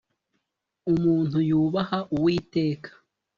[0.91, 2.89] Umuntu yubaha uwiteka.